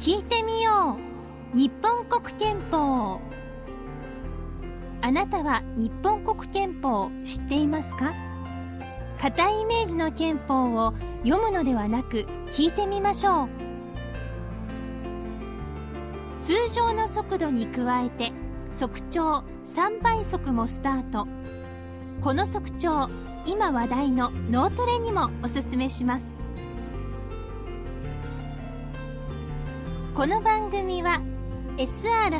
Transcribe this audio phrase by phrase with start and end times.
[0.00, 0.96] 聞いてみよ
[1.54, 1.56] う。
[1.56, 3.20] 日本国憲法。
[5.02, 8.14] あなたは日本国憲法を知っていますか？
[9.20, 13.48] 固いイメージの憲法を読むのではなく聞いてみましょう。
[16.40, 18.32] 通常の速度に加えて
[18.70, 21.28] 速調3倍速もスタート。
[22.22, 23.10] この速調
[23.44, 26.40] 今話題の脳トレにもおすすめします。
[30.14, 31.22] この番組は
[31.78, 32.32] sr-s.net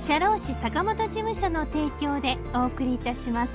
[0.00, 3.54] 社労士坂本事務所の提供でお送りいたします。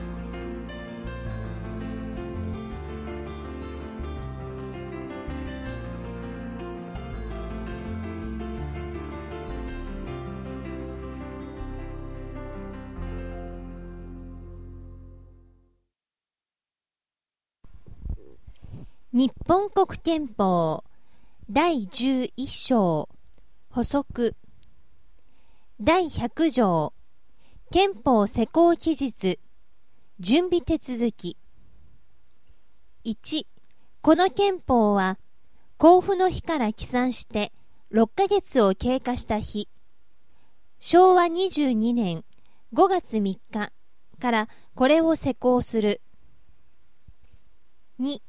[19.13, 20.83] 日本国憲法
[21.49, 23.09] 第11章
[23.69, 24.33] 補足。
[25.77, 26.93] 第100条
[27.69, 29.39] 憲法施行期日
[30.21, 31.37] 準備手続き。
[33.03, 33.45] 1
[34.01, 35.19] この憲法は
[35.77, 37.51] 交付の日から起算して
[37.91, 39.67] 6ヶ月を経過した日。
[40.79, 42.23] 昭和22年
[42.73, 46.01] 5月3日からこれを施行する。
[47.99, 48.21] 2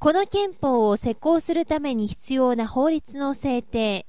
[0.00, 4.06] この憲法を施行するために必要な法律の制定、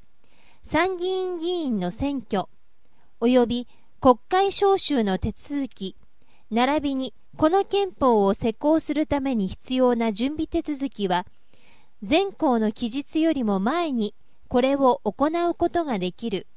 [0.63, 2.45] 参議院議員の選挙、
[3.19, 3.67] 及び
[3.99, 5.97] 国会召集の手続き、
[6.49, 11.25] 並びにこの憲法を施行するために必要な準備手続きは、
[12.01, 14.15] 前項の期日よりも前に
[14.47, 16.47] これを行うことができる。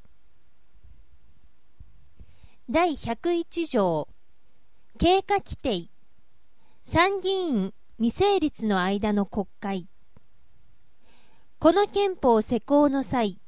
[2.70, 4.06] 第101条
[4.96, 5.90] 経過規定
[6.84, 9.86] 参議院未成立の間の国会。
[11.60, 13.38] この憲法施行の際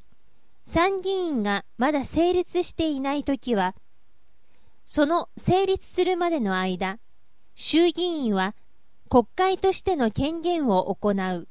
[0.62, 3.74] 参議院がまだ成立していない時は
[4.86, 6.98] その成立するまでの間
[7.56, 8.54] 衆議院は
[9.10, 11.48] 国会としての権限を行う。